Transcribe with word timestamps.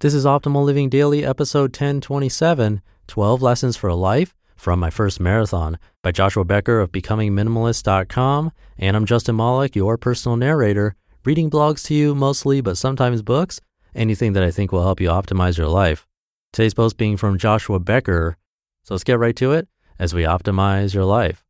This 0.00 0.14
is 0.14 0.24
Optimal 0.24 0.64
Living 0.64 0.88
Daily, 0.88 1.26
episode 1.26 1.76
1027 1.76 2.80
12 3.06 3.42
Lessons 3.42 3.76
for 3.76 3.88
a 3.88 3.94
Life 3.94 4.34
from 4.56 4.80
My 4.80 4.88
First 4.88 5.20
Marathon 5.20 5.78
by 6.02 6.10
Joshua 6.10 6.42
Becker 6.42 6.80
of 6.80 6.90
BecomingMinimalist.com. 6.90 8.50
And 8.78 8.96
I'm 8.96 9.04
Justin 9.04 9.36
Malik, 9.36 9.76
your 9.76 9.98
personal 9.98 10.38
narrator, 10.38 10.96
reading 11.26 11.50
blogs 11.50 11.84
to 11.84 11.94
you 11.94 12.14
mostly, 12.14 12.62
but 12.62 12.78
sometimes 12.78 13.20
books, 13.20 13.60
anything 13.94 14.32
that 14.32 14.42
I 14.42 14.50
think 14.50 14.72
will 14.72 14.84
help 14.84 15.02
you 15.02 15.10
optimize 15.10 15.58
your 15.58 15.68
life. 15.68 16.06
Today's 16.54 16.72
post 16.72 16.96
being 16.96 17.18
from 17.18 17.36
Joshua 17.36 17.78
Becker. 17.78 18.38
So 18.84 18.94
let's 18.94 19.04
get 19.04 19.18
right 19.18 19.36
to 19.36 19.52
it 19.52 19.68
as 19.98 20.14
we 20.14 20.22
optimize 20.22 20.94
your 20.94 21.04
life. 21.04 21.44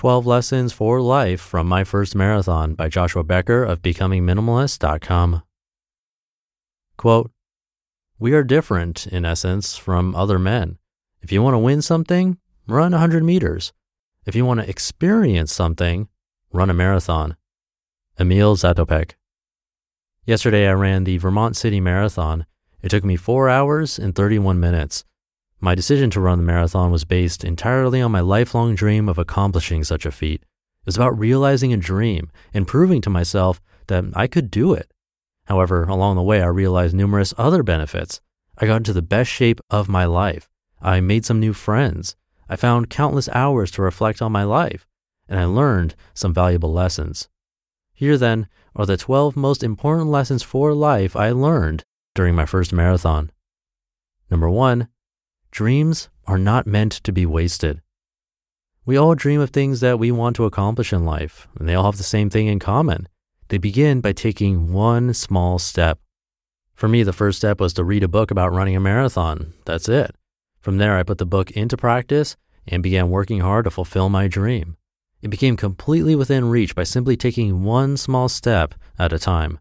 12 0.00 0.26
Lessons 0.26 0.72
for 0.72 0.98
Life 0.98 1.42
from 1.42 1.68
My 1.68 1.84
First 1.84 2.14
Marathon 2.14 2.72
by 2.72 2.88
Joshua 2.88 3.22
Becker 3.22 3.62
of 3.62 3.82
BecomingMinimalist.com. 3.82 5.42
Quote, 6.96 7.30
We 8.18 8.32
are 8.32 8.42
different, 8.42 9.06
in 9.06 9.26
essence, 9.26 9.76
from 9.76 10.16
other 10.16 10.38
men. 10.38 10.78
If 11.20 11.30
you 11.30 11.42
want 11.42 11.52
to 11.52 11.58
win 11.58 11.82
something, 11.82 12.38
run 12.66 12.92
100 12.92 13.22
meters. 13.22 13.74
If 14.24 14.34
you 14.34 14.46
want 14.46 14.60
to 14.60 14.70
experience 14.70 15.52
something, 15.52 16.08
run 16.50 16.70
a 16.70 16.72
marathon. 16.72 17.36
Emil 18.18 18.56
Zatopek. 18.56 19.16
Yesterday, 20.24 20.66
I 20.66 20.72
ran 20.72 21.04
the 21.04 21.18
Vermont 21.18 21.58
City 21.58 21.78
Marathon. 21.78 22.46
It 22.80 22.88
took 22.88 23.04
me 23.04 23.16
four 23.16 23.50
hours 23.50 23.98
and 23.98 24.14
31 24.14 24.58
minutes. 24.58 25.04
My 25.62 25.74
decision 25.74 26.08
to 26.10 26.20
run 26.20 26.38
the 26.38 26.44
marathon 26.44 26.90
was 26.90 27.04
based 27.04 27.44
entirely 27.44 28.00
on 28.00 28.12
my 28.12 28.20
lifelong 28.20 28.74
dream 28.74 29.10
of 29.10 29.18
accomplishing 29.18 29.84
such 29.84 30.06
a 30.06 30.10
feat. 30.10 30.42
It 30.42 30.86
was 30.86 30.96
about 30.96 31.18
realizing 31.18 31.72
a 31.72 31.76
dream 31.76 32.30
and 32.54 32.66
proving 32.66 33.02
to 33.02 33.10
myself 33.10 33.60
that 33.88 34.04
I 34.14 34.26
could 34.26 34.50
do 34.50 34.72
it. 34.72 34.90
However, 35.44 35.84
along 35.84 36.16
the 36.16 36.22
way, 36.22 36.40
I 36.40 36.46
realized 36.46 36.94
numerous 36.94 37.34
other 37.36 37.62
benefits. 37.62 38.22
I 38.56 38.66
got 38.66 38.76
into 38.76 38.94
the 38.94 39.02
best 39.02 39.30
shape 39.30 39.60
of 39.68 39.86
my 39.88 40.06
life. 40.06 40.48
I 40.80 41.00
made 41.00 41.26
some 41.26 41.40
new 41.40 41.52
friends. 41.52 42.16
I 42.48 42.56
found 42.56 42.88
countless 42.88 43.28
hours 43.28 43.70
to 43.72 43.82
reflect 43.82 44.22
on 44.22 44.32
my 44.32 44.44
life, 44.44 44.86
and 45.28 45.38
I 45.38 45.44
learned 45.44 45.94
some 46.14 46.32
valuable 46.32 46.72
lessons. 46.72 47.28
Here, 47.92 48.16
then, 48.16 48.48
are 48.74 48.86
the 48.86 48.96
12 48.96 49.36
most 49.36 49.62
important 49.62 50.08
lessons 50.08 50.42
for 50.42 50.72
life 50.72 51.14
I 51.14 51.32
learned 51.32 51.84
during 52.14 52.34
my 52.34 52.46
first 52.46 52.72
marathon. 52.72 53.30
Number 54.30 54.48
one, 54.48 54.88
Dreams 55.50 56.08
are 56.26 56.38
not 56.38 56.66
meant 56.66 56.92
to 56.92 57.12
be 57.12 57.26
wasted. 57.26 57.82
We 58.86 58.96
all 58.96 59.14
dream 59.14 59.40
of 59.40 59.50
things 59.50 59.80
that 59.80 59.98
we 59.98 60.10
want 60.10 60.36
to 60.36 60.44
accomplish 60.44 60.92
in 60.92 61.04
life, 61.04 61.48
and 61.58 61.68
they 61.68 61.74
all 61.74 61.84
have 61.84 61.96
the 61.96 62.02
same 62.02 62.30
thing 62.30 62.46
in 62.46 62.58
common. 62.58 63.08
They 63.48 63.58
begin 63.58 64.00
by 64.00 64.12
taking 64.12 64.72
one 64.72 65.12
small 65.12 65.58
step. 65.58 65.98
For 66.74 66.88
me, 66.88 67.02
the 67.02 67.12
first 67.12 67.38
step 67.38 67.60
was 67.60 67.72
to 67.74 67.84
read 67.84 68.02
a 68.02 68.08
book 68.08 68.30
about 68.30 68.52
running 68.52 68.76
a 68.76 68.80
marathon. 68.80 69.52
That's 69.66 69.88
it. 69.88 70.14
From 70.60 70.78
there, 70.78 70.96
I 70.96 71.02
put 71.02 71.18
the 71.18 71.26
book 71.26 71.50
into 71.50 71.76
practice 71.76 72.36
and 72.66 72.82
began 72.82 73.10
working 73.10 73.40
hard 73.40 73.64
to 73.64 73.70
fulfill 73.70 74.08
my 74.08 74.28
dream. 74.28 74.76
It 75.20 75.28
became 75.28 75.56
completely 75.56 76.14
within 76.14 76.48
reach 76.48 76.74
by 76.74 76.84
simply 76.84 77.16
taking 77.16 77.64
one 77.64 77.96
small 77.96 78.28
step 78.28 78.74
at 78.98 79.12
a 79.12 79.18
time. 79.18 79.58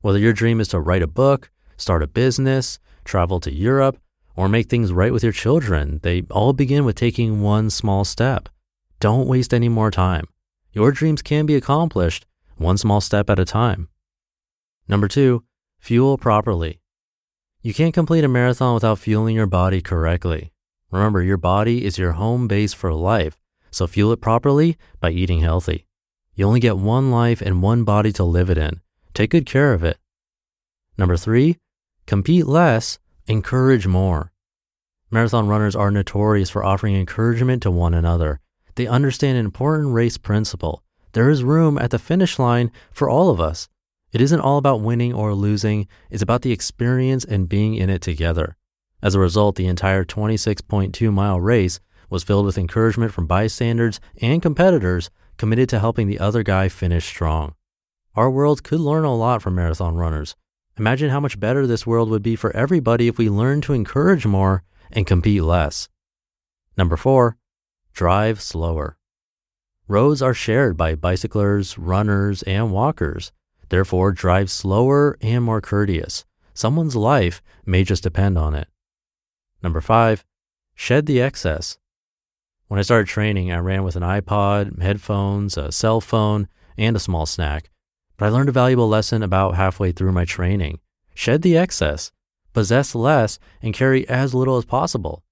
Whether 0.00 0.18
your 0.18 0.32
dream 0.32 0.58
is 0.58 0.68
to 0.68 0.80
write 0.80 1.02
a 1.02 1.06
book, 1.06 1.50
start 1.76 2.02
a 2.02 2.06
business, 2.06 2.78
travel 3.04 3.40
to 3.40 3.52
Europe, 3.52 3.98
or 4.38 4.48
make 4.48 4.68
things 4.68 4.92
right 4.92 5.12
with 5.12 5.24
your 5.24 5.32
children, 5.32 5.98
they 6.04 6.22
all 6.30 6.52
begin 6.52 6.84
with 6.84 6.94
taking 6.94 7.40
one 7.42 7.68
small 7.68 8.04
step. 8.04 8.48
Don't 9.00 9.26
waste 9.26 9.52
any 9.52 9.68
more 9.68 9.90
time. 9.90 10.28
Your 10.72 10.92
dreams 10.92 11.22
can 11.22 11.44
be 11.44 11.56
accomplished 11.56 12.24
one 12.56 12.78
small 12.78 13.00
step 13.00 13.28
at 13.28 13.40
a 13.40 13.44
time. 13.44 13.88
Number 14.86 15.08
two, 15.08 15.42
fuel 15.80 16.16
properly. 16.16 16.80
You 17.62 17.74
can't 17.74 17.92
complete 17.92 18.22
a 18.22 18.28
marathon 18.28 18.74
without 18.74 19.00
fueling 19.00 19.34
your 19.34 19.48
body 19.48 19.80
correctly. 19.80 20.52
Remember, 20.92 21.20
your 21.20 21.36
body 21.36 21.84
is 21.84 21.98
your 21.98 22.12
home 22.12 22.46
base 22.46 22.72
for 22.72 22.94
life, 22.94 23.36
so 23.72 23.88
fuel 23.88 24.12
it 24.12 24.20
properly 24.20 24.78
by 25.00 25.10
eating 25.10 25.40
healthy. 25.40 25.84
You 26.36 26.46
only 26.46 26.60
get 26.60 26.78
one 26.78 27.10
life 27.10 27.40
and 27.40 27.60
one 27.60 27.82
body 27.82 28.12
to 28.12 28.22
live 28.22 28.50
it 28.50 28.58
in. 28.58 28.82
Take 29.14 29.30
good 29.30 29.46
care 29.46 29.72
of 29.72 29.82
it. 29.82 29.98
Number 30.96 31.16
three, 31.16 31.56
compete 32.06 32.46
less 32.46 33.00
Encourage 33.30 33.86
more. 33.86 34.32
Marathon 35.10 35.48
runners 35.48 35.76
are 35.76 35.90
notorious 35.90 36.48
for 36.48 36.64
offering 36.64 36.96
encouragement 36.96 37.62
to 37.62 37.70
one 37.70 37.92
another. 37.92 38.40
They 38.76 38.86
understand 38.86 39.36
an 39.36 39.44
important 39.44 39.92
race 39.92 40.16
principle. 40.16 40.82
There 41.12 41.28
is 41.28 41.44
room 41.44 41.76
at 41.76 41.90
the 41.90 41.98
finish 41.98 42.38
line 42.38 42.72
for 42.90 43.10
all 43.10 43.28
of 43.28 43.38
us. 43.38 43.68
It 44.12 44.22
isn't 44.22 44.40
all 44.40 44.56
about 44.56 44.80
winning 44.80 45.12
or 45.12 45.34
losing, 45.34 45.88
it's 46.08 46.22
about 46.22 46.40
the 46.40 46.52
experience 46.52 47.22
and 47.22 47.50
being 47.50 47.74
in 47.74 47.90
it 47.90 48.00
together. 48.00 48.56
As 49.02 49.14
a 49.14 49.20
result, 49.20 49.56
the 49.56 49.66
entire 49.66 50.06
26.2 50.06 51.12
mile 51.12 51.38
race 51.38 51.80
was 52.08 52.24
filled 52.24 52.46
with 52.46 52.56
encouragement 52.56 53.12
from 53.12 53.26
bystanders 53.26 54.00
and 54.22 54.40
competitors 54.40 55.10
committed 55.36 55.68
to 55.68 55.80
helping 55.80 56.06
the 56.06 56.18
other 56.18 56.42
guy 56.42 56.70
finish 56.70 57.04
strong. 57.04 57.54
Our 58.14 58.30
world 58.30 58.64
could 58.64 58.80
learn 58.80 59.04
a 59.04 59.14
lot 59.14 59.42
from 59.42 59.54
marathon 59.54 59.96
runners. 59.96 60.34
Imagine 60.78 61.10
how 61.10 61.18
much 61.18 61.40
better 61.40 61.66
this 61.66 61.86
world 61.86 62.08
would 62.08 62.22
be 62.22 62.36
for 62.36 62.54
everybody 62.54 63.08
if 63.08 63.18
we 63.18 63.28
learned 63.28 63.64
to 63.64 63.72
encourage 63.72 64.24
more 64.24 64.62
and 64.92 65.06
compete 65.06 65.42
less. 65.42 65.88
Number 66.76 66.96
four, 66.96 67.36
drive 67.92 68.40
slower. 68.40 68.96
Roads 69.88 70.22
are 70.22 70.34
shared 70.34 70.76
by 70.76 70.94
bicyclers, 70.94 71.76
runners, 71.78 72.44
and 72.44 72.70
walkers. 72.70 73.32
Therefore, 73.70 74.12
drive 74.12 74.50
slower 74.50 75.18
and 75.20 75.42
more 75.42 75.60
courteous. 75.60 76.24
Someone's 76.54 76.94
life 76.94 77.42
may 77.66 77.82
just 77.82 78.04
depend 78.04 78.38
on 78.38 78.54
it. 78.54 78.68
Number 79.62 79.80
five, 79.80 80.24
shed 80.76 81.06
the 81.06 81.20
excess. 81.20 81.78
When 82.68 82.78
I 82.78 82.82
started 82.82 83.08
training, 83.08 83.50
I 83.50 83.58
ran 83.58 83.82
with 83.82 83.96
an 83.96 84.02
iPod, 84.02 84.80
headphones, 84.80 85.56
a 85.56 85.72
cell 85.72 86.00
phone, 86.00 86.46
and 86.76 86.94
a 86.94 87.00
small 87.00 87.26
snack. 87.26 87.70
But 88.18 88.26
I 88.26 88.28
learned 88.28 88.50
a 88.50 88.52
valuable 88.52 88.88
lesson 88.88 89.22
about 89.22 89.54
halfway 89.54 89.92
through 89.92 90.12
my 90.12 90.24
training. 90.24 90.80
Shed 91.14 91.42
the 91.42 91.56
excess, 91.56 92.12
possess 92.52 92.94
less, 92.94 93.38
and 93.62 93.72
carry 93.72 94.06
as 94.08 94.34
little 94.34 94.58
as 94.58 94.64
possible. 94.64 95.22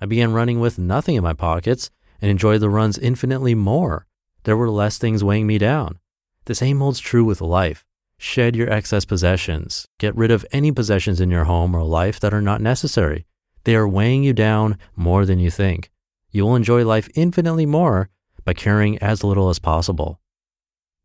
I 0.00 0.06
began 0.06 0.32
running 0.32 0.60
with 0.60 0.78
nothing 0.78 1.16
in 1.16 1.24
my 1.24 1.32
pockets 1.32 1.90
and 2.20 2.30
enjoyed 2.30 2.60
the 2.60 2.70
runs 2.70 2.98
infinitely 2.98 3.54
more. 3.54 4.06
There 4.44 4.56
were 4.56 4.70
less 4.70 4.98
things 4.98 5.24
weighing 5.24 5.46
me 5.46 5.56
down. 5.58 5.98
The 6.44 6.54
same 6.54 6.78
holds 6.78 7.00
true 7.00 7.24
with 7.24 7.40
life. 7.40 7.84
Shed 8.18 8.54
your 8.54 8.70
excess 8.70 9.06
possessions. 9.06 9.88
Get 9.98 10.14
rid 10.14 10.30
of 10.30 10.46
any 10.52 10.70
possessions 10.70 11.20
in 11.20 11.30
your 11.30 11.44
home 11.44 11.74
or 11.74 11.82
life 11.82 12.20
that 12.20 12.34
are 12.34 12.42
not 12.42 12.60
necessary. 12.60 13.24
They 13.64 13.74
are 13.74 13.88
weighing 13.88 14.22
you 14.22 14.34
down 14.34 14.78
more 14.94 15.24
than 15.24 15.38
you 15.38 15.50
think. 15.50 15.90
You 16.30 16.44
will 16.44 16.56
enjoy 16.56 16.84
life 16.84 17.08
infinitely 17.14 17.64
more 17.64 18.10
by 18.44 18.52
carrying 18.52 18.98
as 18.98 19.24
little 19.24 19.48
as 19.48 19.58
possible. 19.58 20.20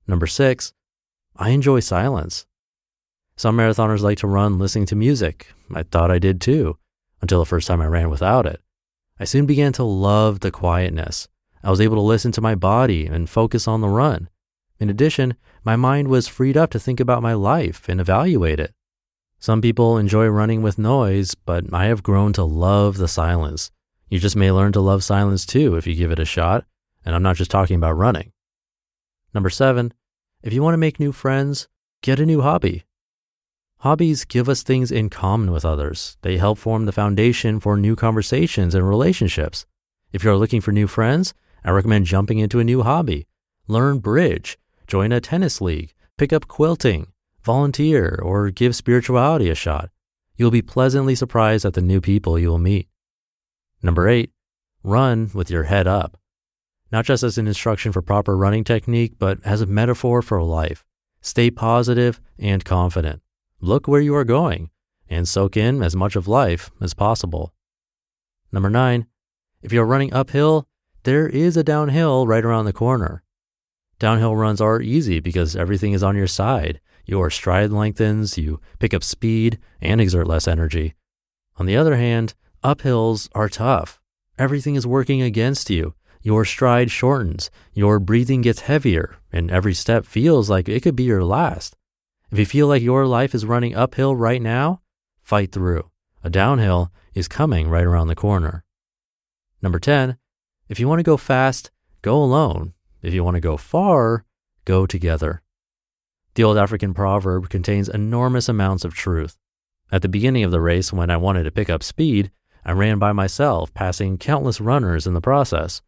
Number 0.07 0.27
six, 0.27 0.73
I 1.41 1.51
enjoy 1.51 1.79
silence. 1.79 2.45
Some 3.37 3.55
marathoners 3.55 4.01
like 4.01 4.17
to 4.17 4.27
run 4.27 4.59
listening 4.59 4.85
to 4.87 4.95
music. 4.97 5.47
I 5.73 5.83
thought 5.83 6.11
I 6.11 6.19
did 6.19 6.41
too, 6.41 6.77
until 7.21 7.39
the 7.39 7.45
first 7.45 7.65
time 7.65 7.79
I 7.79 7.85
ran 7.85 8.09
without 8.09 8.45
it. 8.45 8.61
I 9.17 9.23
soon 9.23 9.45
began 9.45 9.71
to 9.73 9.83
love 9.85 10.41
the 10.41 10.51
quietness. 10.51 11.29
I 11.63 11.69
was 11.69 11.79
able 11.79 11.95
to 11.95 12.01
listen 12.01 12.33
to 12.33 12.41
my 12.41 12.55
body 12.55 13.05
and 13.05 13.29
focus 13.29 13.69
on 13.69 13.79
the 13.79 13.87
run. 13.87 14.27
In 14.81 14.89
addition, 14.89 15.35
my 15.63 15.77
mind 15.77 16.09
was 16.09 16.27
freed 16.27 16.57
up 16.57 16.71
to 16.71 16.79
think 16.79 16.99
about 16.99 17.23
my 17.23 17.33
life 17.33 17.87
and 17.87 18.01
evaluate 18.01 18.59
it. 18.59 18.73
Some 19.39 19.61
people 19.61 19.97
enjoy 19.97 20.27
running 20.27 20.61
with 20.61 20.77
noise, 20.77 21.35
but 21.35 21.73
I 21.73 21.85
have 21.85 22.03
grown 22.03 22.33
to 22.33 22.43
love 22.43 22.97
the 22.97 23.07
silence. 23.07 23.71
You 24.09 24.19
just 24.19 24.35
may 24.35 24.51
learn 24.51 24.73
to 24.73 24.81
love 24.81 25.05
silence 25.05 25.45
too 25.45 25.77
if 25.77 25.87
you 25.87 25.95
give 25.95 26.11
it 26.11 26.19
a 26.19 26.25
shot, 26.25 26.65
and 27.05 27.15
I'm 27.15 27.23
not 27.23 27.37
just 27.37 27.49
talking 27.49 27.77
about 27.77 27.95
running. 27.95 28.33
Number 29.33 29.49
seven, 29.49 29.93
if 30.41 30.53
you 30.53 30.63
want 30.63 30.73
to 30.73 30.77
make 30.77 30.99
new 30.99 31.11
friends, 31.11 31.67
get 32.01 32.19
a 32.19 32.25
new 32.25 32.41
hobby. 32.41 32.85
Hobbies 33.79 34.25
give 34.25 34.47
us 34.47 34.63
things 34.63 34.91
in 34.91 35.09
common 35.09 35.51
with 35.51 35.65
others. 35.65 36.17
They 36.21 36.37
help 36.37 36.57
form 36.57 36.85
the 36.85 36.91
foundation 36.91 37.59
for 37.59 37.77
new 37.77 37.95
conversations 37.95 38.75
and 38.75 38.87
relationships. 38.87 39.65
If 40.11 40.23
you're 40.23 40.37
looking 40.37 40.61
for 40.61 40.71
new 40.71 40.87
friends, 40.87 41.33
I 41.63 41.71
recommend 41.71 42.05
jumping 42.05 42.39
into 42.39 42.59
a 42.59 42.63
new 42.63 42.83
hobby. 42.83 43.27
Learn 43.67 43.99
bridge, 43.99 44.57
join 44.87 45.11
a 45.11 45.21
tennis 45.21 45.61
league, 45.61 45.93
pick 46.17 46.31
up 46.31 46.47
quilting, 46.47 47.07
volunteer, 47.43 48.19
or 48.21 48.49
give 48.49 48.75
spirituality 48.75 49.49
a 49.49 49.55
shot. 49.55 49.89
You'll 50.35 50.51
be 50.51 50.61
pleasantly 50.61 51.15
surprised 51.15 51.65
at 51.65 51.73
the 51.73 51.81
new 51.81 52.01
people 52.01 52.39
you 52.39 52.49
will 52.49 52.59
meet. 52.59 52.87
Number 53.83 54.07
eight, 54.07 54.31
run 54.83 55.31
with 55.33 55.51
your 55.51 55.63
head 55.63 55.87
up 55.87 56.17
not 56.91 57.05
just 57.05 57.23
as 57.23 57.37
an 57.37 57.47
instruction 57.47 57.91
for 57.91 58.01
proper 58.01 58.35
running 58.35 58.63
technique, 58.63 59.13
but 59.19 59.39
as 59.43 59.61
a 59.61 59.65
metaphor 59.65 60.21
for 60.21 60.41
life. 60.41 60.83
Stay 61.21 61.51
positive 61.51 62.19
and 62.37 62.63
confident. 62.63 63.21
Look 63.61 63.87
where 63.87 64.01
you 64.01 64.15
are 64.15 64.23
going 64.23 64.69
and 65.09 65.27
soak 65.27 65.57
in 65.57 65.81
as 65.81 65.95
much 65.95 66.15
of 66.15 66.27
life 66.27 66.71
as 66.81 66.93
possible. 66.93 67.53
Number 68.51 68.69
nine, 68.69 69.05
if 69.61 69.73
you're 69.73 69.85
running 69.85 70.13
uphill, 70.13 70.67
there 71.03 71.27
is 71.27 71.57
a 71.57 71.63
downhill 71.63 72.27
right 72.27 72.45
around 72.45 72.65
the 72.65 72.73
corner. 72.73 73.23
Downhill 73.99 74.35
runs 74.35 74.61
are 74.61 74.81
easy 74.81 75.19
because 75.19 75.55
everything 75.55 75.93
is 75.93 76.03
on 76.03 76.15
your 76.15 76.27
side. 76.27 76.79
Your 77.05 77.29
stride 77.29 77.71
lengthens, 77.71 78.37
you 78.37 78.61
pick 78.79 78.93
up 78.93 79.03
speed, 79.03 79.59
and 79.81 79.99
exert 79.99 80.27
less 80.27 80.47
energy. 80.47 80.93
On 81.57 81.65
the 81.65 81.75
other 81.75 81.97
hand, 81.97 82.33
uphills 82.63 83.29
are 83.33 83.49
tough. 83.49 83.99
Everything 84.37 84.75
is 84.75 84.87
working 84.87 85.21
against 85.21 85.69
you. 85.69 85.95
Your 86.21 86.43
stride 86.43 86.91
shortens, 86.91 87.49
your 87.73 87.99
breathing 87.99 88.41
gets 88.41 88.61
heavier, 88.61 89.17
and 89.31 89.49
every 89.49 89.73
step 89.73 90.05
feels 90.05 90.49
like 90.49 90.67
it 90.67 90.83
could 90.83 90.95
be 90.95 91.03
your 91.03 91.23
last. 91.23 91.77
If 92.31 92.37
you 92.37 92.45
feel 92.45 92.67
like 92.67 92.81
your 92.81 93.07
life 93.07 93.33
is 93.33 93.45
running 93.45 93.73
uphill 93.73 94.15
right 94.15 94.41
now, 94.41 94.81
fight 95.21 95.51
through. 95.51 95.89
A 96.23 96.29
downhill 96.29 96.91
is 97.13 97.27
coming 97.27 97.69
right 97.69 97.85
around 97.85 98.07
the 98.07 98.15
corner. 98.15 98.65
Number 99.61 99.79
10, 99.79 100.17
if 100.67 100.79
you 100.79 100.87
want 100.87 100.99
to 100.99 101.03
go 101.03 101.17
fast, 101.17 101.71
go 102.01 102.21
alone. 102.21 102.73
If 103.01 103.13
you 103.13 103.23
want 103.23 103.35
to 103.35 103.41
go 103.41 103.55
far, 103.55 104.25
go 104.65 104.85
together. 104.85 105.41
The 106.35 106.43
old 106.43 106.57
African 106.57 106.93
proverb 106.93 107.49
contains 107.49 107.89
enormous 107.89 108.49
amounts 108.49 108.83
of 108.83 108.93
truth. 108.93 109.37
At 109.91 110.01
the 110.01 110.09
beginning 110.09 110.43
of 110.43 110.51
the 110.51 110.61
race, 110.61 110.93
when 110.93 111.09
I 111.09 111.17
wanted 111.17 111.43
to 111.43 111.51
pick 111.51 111.69
up 111.69 111.81
speed, 111.81 112.29
I 112.63 112.73
ran 112.73 112.99
by 112.99 113.13
myself, 113.13 113.73
passing 113.73 114.17
countless 114.17 114.61
runners 114.61 115.07
in 115.07 115.13
the 115.13 115.21
process. 115.21 115.81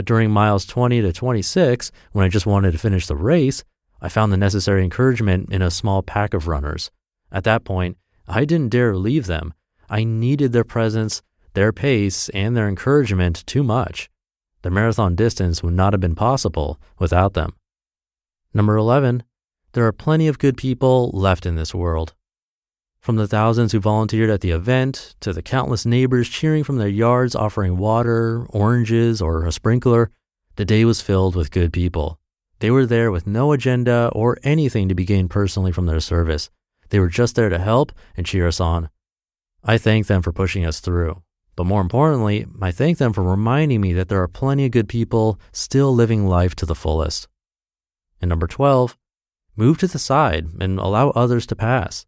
But 0.00 0.06
during 0.06 0.30
miles 0.30 0.64
20 0.64 1.02
to 1.02 1.12
26, 1.12 1.92
when 2.12 2.24
I 2.24 2.30
just 2.30 2.46
wanted 2.46 2.72
to 2.72 2.78
finish 2.78 3.06
the 3.06 3.14
race, 3.14 3.64
I 4.00 4.08
found 4.08 4.32
the 4.32 4.38
necessary 4.38 4.82
encouragement 4.82 5.52
in 5.52 5.60
a 5.60 5.70
small 5.70 6.02
pack 6.02 6.32
of 6.32 6.48
runners. 6.48 6.90
At 7.30 7.44
that 7.44 7.64
point, 7.64 7.98
I 8.26 8.46
didn't 8.46 8.70
dare 8.70 8.96
leave 8.96 9.26
them. 9.26 9.52
I 9.90 10.04
needed 10.04 10.52
their 10.52 10.64
presence, 10.64 11.20
their 11.52 11.70
pace, 11.70 12.30
and 12.30 12.56
their 12.56 12.66
encouragement 12.66 13.46
too 13.46 13.62
much. 13.62 14.08
The 14.62 14.70
marathon 14.70 15.16
distance 15.16 15.62
would 15.62 15.74
not 15.74 15.92
have 15.92 16.00
been 16.00 16.14
possible 16.14 16.80
without 16.98 17.34
them. 17.34 17.52
Number 18.54 18.76
11, 18.76 19.22
there 19.72 19.86
are 19.86 19.92
plenty 19.92 20.28
of 20.28 20.38
good 20.38 20.56
people 20.56 21.10
left 21.12 21.44
in 21.44 21.56
this 21.56 21.74
world. 21.74 22.14
From 23.00 23.16
the 23.16 23.26
thousands 23.26 23.72
who 23.72 23.80
volunteered 23.80 24.28
at 24.28 24.42
the 24.42 24.50
event 24.50 25.14
to 25.20 25.32
the 25.32 25.40
countless 25.40 25.86
neighbors 25.86 26.28
cheering 26.28 26.62
from 26.62 26.76
their 26.76 26.86
yards 26.86 27.34
offering 27.34 27.78
water, 27.78 28.46
oranges, 28.50 29.22
or 29.22 29.46
a 29.46 29.52
sprinkler, 29.52 30.10
the 30.56 30.66
day 30.66 30.84
was 30.84 31.00
filled 31.00 31.34
with 31.34 31.50
good 31.50 31.72
people. 31.72 32.18
They 32.58 32.70
were 32.70 32.84
there 32.84 33.10
with 33.10 33.26
no 33.26 33.52
agenda 33.52 34.10
or 34.12 34.36
anything 34.42 34.86
to 34.90 34.94
be 34.94 35.06
gained 35.06 35.30
personally 35.30 35.72
from 35.72 35.86
their 35.86 36.00
service. 36.00 36.50
They 36.90 37.00
were 37.00 37.08
just 37.08 37.36
there 37.36 37.48
to 37.48 37.58
help 37.58 37.90
and 38.18 38.26
cheer 38.26 38.46
us 38.46 38.60
on. 38.60 38.90
I 39.64 39.78
thank 39.78 40.06
them 40.06 40.20
for 40.20 40.32
pushing 40.32 40.66
us 40.66 40.80
through. 40.80 41.22
But 41.56 41.64
more 41.64 41.80
importantly, 41.80 42.46
I 42.60 42.70
thank 42.70 42.98
them 42.98 43.14
for 43.14 43.22
reminding 43.22 43.80
me 43.80 43.94
that 43.94 44.10
there 44.10 44.22
are 44.22 44.28
plenty 44.28 44.66
of 44.66 44.72
good 44.72 44.88
people 44.90 45.40
still 45.52 45.94
living 45.94 46.26
life 46.26 46.54
to 46.56 46.66
the 46.66 46.74
fullest. 46.74 47.28
And 48.20 48.28
number 48.28 48.46
12, 48.46 48.94
move 49.56 49.78
to 49.78 49.86
the 49.86 49.98
side 49.98 50.48
and 50.60 50.78
allow 50.78 51.10
others 51.10 51.46
to 51.46 51.56
pass. 51.56 52.04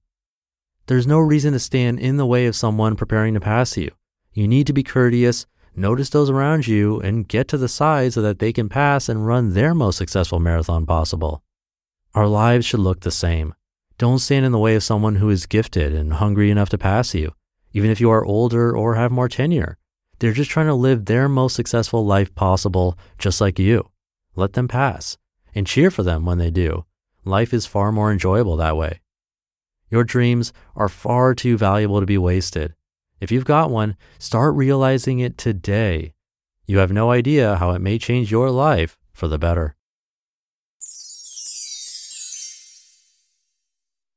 There's 0.86 1.06
no 1.06 1.18
reason 1.18 1.52
to 1.52 1.58
stand 1.58 2.00
in 2.00 2.16
the 2.16 2.26
way 2.26 2.46
of 2.46 2.56
someone 2.56 2.96
preparing 2.96 3.34
to 3.34 3.40
pass 3.40 3.76
you. 3.76 3.90
You 4.32 4.48
need 4.48 4.66
to 4.66 4.72
be 4.72 4.82
courteous, 4.82 5.46
notice 5.76 6.10
those 6.10 6.28
around 6.28 6.66
you, 6.66 7.00
and 7.00 7.28
get 7.28 7.46
to 7.48 7.58
the 7.58 7.68
side 7.68 8.12
so 8.12 8.22
that 8.22 8.40
they 8.40 8.52
can 8.52 8.68
pass 8.68 9.08
and 9.08 9.26
run 9.26 9.54
their 9.54 9.74
most 9.74 9.96
successful 9.96 10.40
marathon 10.40 10.86
possible. 10.86 11.42
Our 12.14 12.26
lives 12.26 12.66
should 12.66 12.80
look 12.80 13.00
the 13.00 13.10
same. 13.10 13.54
Don't 13.98 14.18
stand 14.18 14.44
in 14.44 14.52
the 14.52 14.58
way 14.58 14.74
of 14.74 14.82
someone 14.82 15.16
who 15.16 15.30
is 15.30 15.46
gifted 15.46 15.94
and 15.94 16.14
hungry 16.14 16.50
enough 16.50 16.70
to 16.70 16.78
pass 16.78 17.14
you, 17.14 17.32
even 17.72 17.90
if 17.90 18.00
you 18.00 18.10
are 18.10 18.24
older 18.24 18.76
or 18.76 18.96
have 18.96 19.12
more 19.12 19.28
tenure. 19.28 19.78
They're 20.18 20.32
just 20.32 20.50
trying 20.50 20.66
to 20.66 20.74
live 20.74 21.04
their 21.04 21.28
most 21.28 21.54
successful 21.54 22.04
life 22.04 22.34
possible, 22.34 22.98
just 23.18 23.40
like 23.40 23.58
you. 23.58 23.90
Let 24.34 24.54
them 24.54 24.66
pass 24.66 25.18
and 25.54 25.66
cheer 25.66 25.90
for 25.90 26.02
them 26.02 26.24
when 26.24 26.38
they 26.38 26.50
do. 26.50 26.86
Life 27.24 27.54
is 27.54 27.66
far 27.66 27.92
more 27.92 28.10
enjoyable 28.10 28.56
that 28.56 28.76
way. 28.76 29.01
Your 29.92 30.04
dreams 30.04 30.54
are 30.74 30.88
far 30.88 31.34
too 31.34 31.58
valuable 31.58 32.00
to 32.00 32.06
be 32.06 32.16
wasted. 32.16 32.74
If 33.20 33.30
you've 33.30 33.44
got 33.44 33.70
one, 33.70 33.94
start 34.18 34.54
realizing 34.54 35.20
it 35.20 35.36
today. 35.36 36.14
You 36.66 36.78
have 36.78 36.90
no 36.90 37.10
idea 37.10 37.56
how 37.56 37.72
it 37.72 37.82
may 37.82 37.98
change 37.98 38.30
your 38.30 38.50
life 38.50 38.96
for 39.12 39.28
the 39.28 39.38
better. 39.38 39.76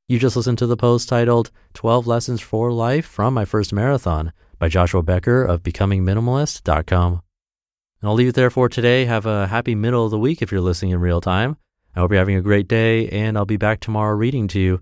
You 0.07 0.17
just 0.17 0.37
listened 0.37 0.59
to 0.59 0.67
the 0.67 0.77
post 0.77 1.09
titled 1.09 1.51
12 1.73 2.07
Lessons 2.07 2.39
for 2.39 2.71
Life 2.71 3.05
from 3.05 3.33
My 3.33 3.43
First 3.43 3.73
Marathon 3.73 4.31
by 4.57 4.69
Joshua 4.69 5.03
Becker 5.03 5.43
of 5.43 5.61
BecomingMinimalist.com. 5.61 7.11
And 8.01 8.09
I'll 8.09 8.13
leave 8.13 8.29
it 8.29 8.35
there 8.35 8.49
for 8.49 8.69
today. 8.69 9.03
Have 9.05 9.25
a 9.25 9.47
happy 9.47 9.75
middle 9.75 10.05
of 10.05 10.11
the 10.11 10.19
week 10.19 10.41
if 10.41 10.53
you're 10.53 10.61
listening 10.61 10.91
in 10.91 11.01
real 11.01 11.19
time. 11.19 11.57
I 11.93 11.99
hope 11.99 12.11
you're 12.11 12.19
having 12.19 12.37
a 12.37 12.41
great 12.41 12.69
day, 12.69 13.09
and 13.09 13.37
I'll 13.37 13.45
be 13.45 13.57
back 13.57 13.81
tomorrow 13.81 14.15
reading 14.15 14.47
to 14.49 14.59
you 14.59 14.81